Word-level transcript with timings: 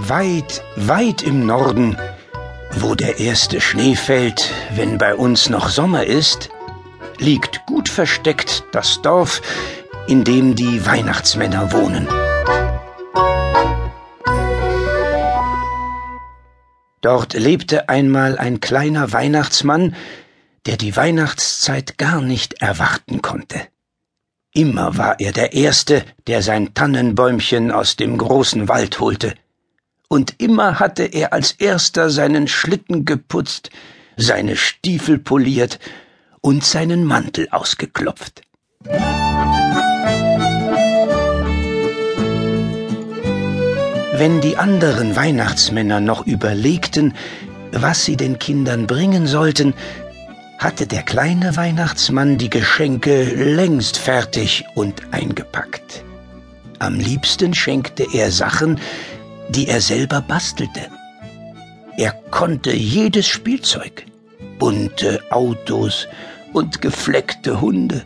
Weit, 0.00 0.62
weit 0.76 1.22
im 1.22 1.44
Norden, 1.44 1.98
wo 2.70 2.94
der 2.94 3.18
erste 3.18 3.60
Schnee 3.60 3.96
fällt, 3.96 4.52
wenn 4.76 4.96
bei 4.96 5.16
uns 5.16 5.50
noch 5.50 5.68
Sommer 5.68 6.04
ist, 6.04 6.50
liegt 7.18 7.66
gut 7.66 7.88
versteckt 7.88 8.62
das 8.70 9.02
Dorf, 9.02 9.42
in 10.06 10.22
dem 10.22 10.54
die 10.54 10.86
Weihnachtsmänner 10.86 11.72
wohnen. 11.72 12.06
Dort 17.00 17.34
lebte 17.34 17.88
einmal 17.88 18.38
ein 18.38 18.60
kleiner 18.60 19.12
Weihnachtsmann, 19.12 19.96
der 20.66 20.76
die 20.76 20.94
Weihnachtszeit 20.94 21.98
gar 21.98 22.20
nicht 22.20 22.62
erwarten 22.62 23.20
konnte. 23.20 23.62
Immer 24.52 24.96
war 24.96 25.18
er 25.18 25.32
der 25.32 25.54
Erste, 25.54 26.04
der 26.28 26.42
sein 26.42 26.72
Tannenbäumchen 26.74 27.72
aus 27.72 27.96
dem 27.96 28.16
großen 28.16 28.68
Wald 28.68 29.00
holte, 29.00 29.34
und 30.08 30.34
immer 30.38 30.80
hatte 30.80 31.04
er 31.04 31.32
als 31.32 31.52
Erster 31.52 32.10
seinen 32.10 32.48
Schlitten 32.48 33.04
geputzt, 33.04 33.70
seine 34.16 34.56
Stiefel 34.56 35.18
poliert 35.18 35.78
und 36.40 36.64
seinen 36.64 37.04
Mantel 37.04 37.48
ausgeklopft. 37.50 38.42
Wenn 44.14 44.40
die 44.40 44.56
anderen 44.56 45.14
Weihnachtsmänner 45.14 46.00
noch 46.00 46.26
überlegten, 46.26 47.14
was 47.70 48.04
sie 48.04 48.16
den 48.16 48.38
Kindern 48.38 48.86
bringen 48.86 49.26
sollten, 49.26 49.74
hatte 50.58 50.88
der 50.88 51.04
kleine 51.04 51.56
Weihnachtsmann 51.56 52.36
die 52.36 52.50
Geschenke 52.50 53.22
längst 53.22 53.96
fertig 53.96 54.64
und 54.74 55.12
eingepackt. 55.12 56.02
Am 56.80 56.98
liebsten 56.98 57.54
schenkte 57.54 58.06
er 58.12 58.32
Sachen, 58.32 58.80
die 59.48 59.68
er 59.68 59.80
selber 59.80 60.20
bastelte. 60.20 60.88
Er 61.96 62.12
konnte 62.30 62.72
jedes 62.72 63.26
Spielzeug, 63.26 64.06
bunte 64.58 65.20
Autos 65.30 66.06
und 66.52 66.80
gefleckte 66.80 67.60
Hunde, 67.60 68.02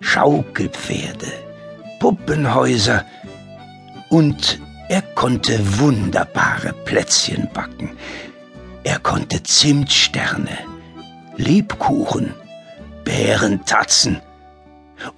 Schaukelpferde, 0.00 1.32
Puppenhäuser 1.98 3.04
und 4.10 4.60
er 4.88 5.02
konnte 5.02 5.58
wunderbare 5.78 6.72
Plätzchen 6.84 7.48
backen. 7.52 7.96
Er 8.84 8.98
konnte 8.98 9.42
Zimtsterne, 9.42 10.58
Lebkuchen, 11.36 12.34
Bärentatzen 13.04 14.20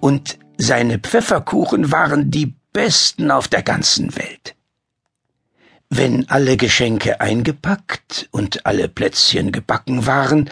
und 0.00 0.38
seine 0.56 0.98
Pfefferkuchen 0.98 1.90
waren 1.90 2.30
die 2.30 2.54
besten 2.72 3.30
auf 3.30 3.48
der 3.48 3.62
ganzen 3.62 4.14
Welt. 4.16 4.53
Wenn 5.96 6.28
alle 6.28 6.56
Geschenke 6.56 7.20
eingepackt 7.20 8.28
und 8.32 8.66
alle 8.66 8.88
Plätzchen 8.88 9.52
gebacken 9.52 10.06
waren, 10.06 10.50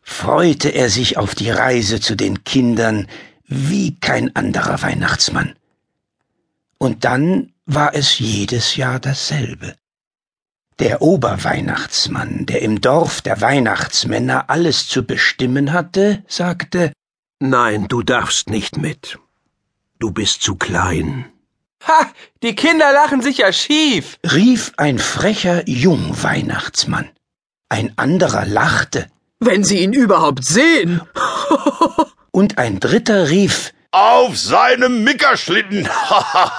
freute 0.00 0.68
er 0.68 0.90
sich 0.90 1.18
auf 1.18 1.34
die 1.34 1.50
Reise 1.50 1.98
zu 1.98 2.14
den 2.14 2.44
Kindern 2.44 3.08
wie 3.48 3.96
kein 3.98 4.36
anderer 4.36 4.80
Weihnachtsmann. 4.82 5.56
Und 6.78 7.04
dann 7.04 7.52
war 7.64 7.96
es 7.96 8.20
jedes 8.20 8.76
Jahr 8.76 9.00
dasselbe. 9.00 9.74
Der 10.78 11.02
Oberweihnachtsmann, 11.02 12.46
der 12.46 12.62
im 12.62 12.80
Dorf 12.80 13.22
der 13.22 13.40
Weihnachtsmänner 13.40 14.50
alles 14.50 14.86
zu 14.86 15.02
bestimmen 15.04 15.72
hatte, 15.72 16.22
sagte 16.28 16.92
Nein, 17.40 17.88
du 17.88 18.04
darfst 18.04 18.50
nicht 18.50 18.76
mit. 18.76 19.18
Du 19.98 20.12
bist 20.12 20.42
zu 20.42 20.54
klein. 20.54 21.24
Ha, 21.84 22.10
die 22.42 22.54
Kinder 22.54 22.92
lachen 22.92 23.22
sich 23.22 23.38
ja 23.38 23.52
schief, 23.52 24.18
rief 24.32 24.72
ein 24.76 24.98
frecher 24.98 25.68
Jungweihnachtsmann. 25.68 27.10
Ein 27.68 27.92
anderer 27.96 28.46
lachte. 28.46 29.06
Wenn 29.38 29.64
Sie 29.64 29.80
ihn 29.80 29.92
überhaupt 29.92 30.44
sehen. 30.44 31.02
Und 32.30 32.58
ein 32.58 32.80
dritter 32.80 33.28
rief 33.28 33.72
Auf 33.90 34.36
seinem 34.38 35.04
Mickerschlitten. 35.04 35.88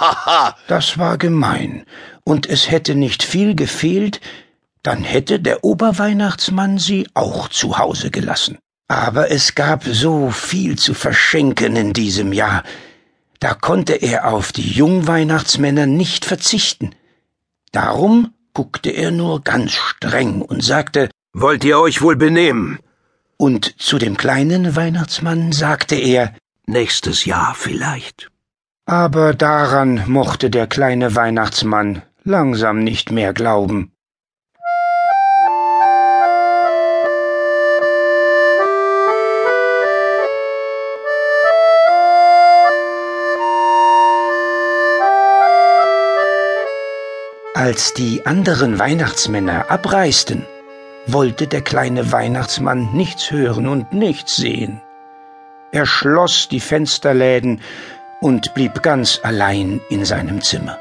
das 0.67 0.97
war 0.97 1.17
gemein, 1.17 1.85
und 2.23 2.50
es 2.50 2.69
hätte 2.69 2.94
nicht 2.95 3.23
viel 3.23 3.56
gefehlt, 3.56 4.19
dann 4.83 5.03
hätte 5.03 5.39
der 5.39 5.63
Oberweihnachtsmann 5.63 6.77
sie 6.77 7.07
auch 7.13 7.47
zu 7.47 7.77
Hause 7.77 8.11
gelassen. 8.11 8.57
Aber 8.89 9.31
es 9.31 9.56
gab 9.56 9.83
so 9.85 10.31
viel 10.31 10.77
zu 10.77 10.94
verschenken 10.94 11.75
in 11.75 11.94
diesem 11.94 12.33
Jahr, 12.33 12.63
da 13.39 13.53
konnte 13.53 13.93
er 13.93 14.27
auf 14.27 14.51
die 14.51 14.69
Jungweihnachtsmänner 14.69 15.85
nicht 15.85 16.25
verzichten. 16.25 16.95
Darum 17.71 18.33
guckte 18.53 18.89
er 18.89 19.11
nur 19.11 19.41
ganz 19.43 19.73
streng 19.73 20.41
und 20.41 20.63
sagte 20.63 21.09
Wollt 21.33 21.63
ihr 21.63 21.79
euch 21.79 22.01
wohl 22.01 22.15
benehmen? 22.15 22.79
Und 23.37 23.79
zu 23.79 23.99
dem 23.99 24.17
kleinen 24.17 24.75
Weihnachtsmann 24.75 25.51
sagte 25.51 25.95
er 25.95 26.33
Nächstes 26.65 27.25
Jahr 27.25 27.53
vielleicht. 27.55 28.29
Aber 28.85 29.33
daran 29.33 30.03
mochte 30.07 30.49
der 30.49 30.67
kleine 30.67 31.15
Weihnachtsmann 31.15 32.01
langsam 32.23 32.83
nicht 32.83 33.11
mehr 33.11 33.33
glauben. 33.33 33.91
Als 47.57 47.95
die 47.95 48.23
anderen 48.23 48.78
Weihnachtsmänner 48.78 49.72
abreisten, 49.72 50.45
wollte 51.07 51.47
der 51.47 51.62
kleine 51.62 52.12
Weihnachtsmann 52.12 52.94
nichts 52.94 53.31
hören 53.31 53.68
und 53.68 53.94
nichts 53.94 54.35
sehen. 54.35 54.79
Er 55.72 55.88
schloss 55.88 56.50
die 56.50 56.59
Fensterläden 56.59 57.62
und 58.22 58.53
blieb 58.53 58.84
ganz 58.84 59.22
allein 59.23 59.81
in 59.90 60.06
seinem 60.06 60.44
Zimmer. 60.44 60.78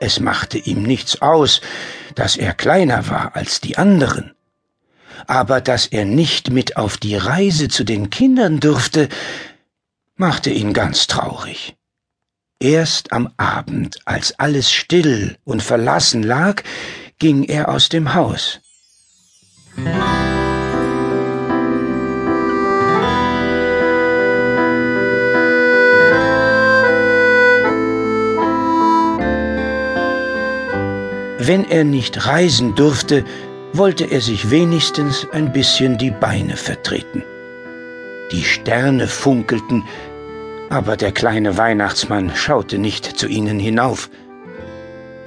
Es 0.00 0.20
machte 0.20 0.56
ihm 0.56 0.84
nichts 0.84 1.20
aus, 1.20 1.60
dass 2.14 2.38
er 2.38 2.54
kleiner 2.54 3.10
war 3.10 3.36
als 3.36 3.60
die 3.60 3.76
anderen, 3.76 4.32
aber 5.26 5.60
dass 5.60 5.86
er 5.86 6.06
nicht 6.06 6.48
mit 6.48 6.78
auf 6.78 6.96
die 6.96 7.16
Reise 7.16 7.68
zu 7.68 7.84
den 7.84 8.08
Kindern 8.08 8.58
durfte, 8.58 9.10
machte 10.16 10.48
ihn 10.48 10.72
ganz 10.72 11.08
traurig. 11.08 11.76
Erst 12.64 13.12
am 13.12 13.28
Abend, 13.36 13.98
als 14.06 14.38
alles 14.38 14.72
still 14.72 15.36
und 15.44 15.62
verlassen 15.62 16.22
lag, 16.22 16.62
ging 17.18 17.44
er 17.44 17.68
aus 17.68 17.90
dem 17.90 18.14
Haus. 18.14 18.58
Wenn 31.38 31.66
er 31.68 31.84
nicht 31.84 32.26
reisen 32.26 32.74
durfte, 32.74 33.26
wollte 33.74 34.04
er 34.06 34.22
sich 34.22 34.50
wenigstens 34.50 35.26
ein 35.32 35.52
bisschen 35.52 35.98
die 35.98 36.12
Beine 36.12 36.56
vertreten. 36.56 37.24
Die 38.32 38.42
Sterne 38.42 39.06
funkelten, 39.06 39.84
aber 40.74 40.96
der 40.96 41.12
kleine 41.12 41.56
Weihnachtsmann 41.56 42.32
schaute 42.34 42.78
nicht 42.78 43.04
zu 43.04 43.28
ihnen 43.28 43.60
hinauf. 43.60 44.10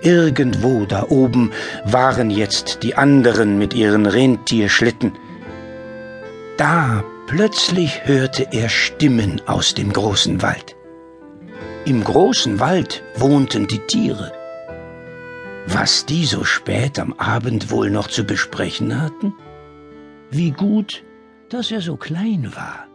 Irgendwo 0.02 0.86
da 0.86 1.06
oben 1.08 1.52
waren 1.86 2.30
jetzt 2.30 2.84
die 2.84 2.96
anderen 2.96 3.58
mit 3.58 3.74
ihren 3.74 4.08
Rentierschlitten. 4.08 5.14
Da 6.58 7.02
plötzlich 7.28 8.06
hörte 8.06 8.50
er 8.52 8.68
Stimmen 8.68 9.42
aus 9.46 9.74
dem 9.74 9.94
großen 9.94 10.42
Wald. 10.42 10.76
Im 11.86 12.04
großen 12.04 12.60
Wald 12.60 13.02
wohnten 13.16 13.68
die 13.68 13.80
Tiere. 13.80 14.34
Was 15.66 16.06
die 16.06 16.26
so 16.26 16.44
spät 16.44 17.00
am 17.00 17.14
Abend 17.14 17.72
wohl 17.72 17.90
noch 17.90 18.10
zu 18.10 18.26
besprechen 18.26 19.02
hatten? 19.02 19.34
Wie 20.30 20.52
gut, 20.52 21.06
dass 21.48 21.72
er 21.72 21.80
so 21.80 21.96
klein 21.96 22.52
war. 22.54 22.88